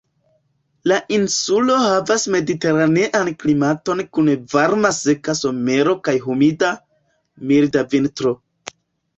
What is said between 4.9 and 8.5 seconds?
seka somero kaj humida, milda vintro.